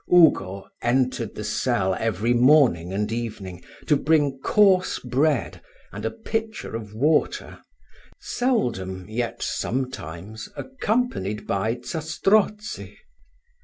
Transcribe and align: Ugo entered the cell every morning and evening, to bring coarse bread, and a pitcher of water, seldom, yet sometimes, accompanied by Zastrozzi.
Ugo 0.11 0.65
entered 0.81 1.35
the 1.35 1.43
cell 1.43 1.95
every 1.99 2.33
morning 2.33 2.91
and 2.91 3.11
evening, 3.11 3.63
to 3.85 3.95
bring 3.95 4.39
coarse 4.39 4.97
bread, 4.97 5.61
and 5.91 6.03
a 6.05 6.09
pitcher 6.09 6.75
of 6.75 6.95
water, 6.95 7.59
seldom, 8.19 9.07
yet 9.07 9.43
sometimes, 9.43 10.49
accompanied 10.57 11.45
by 11.45 11.75
Zastrozzi. 11.75 12.97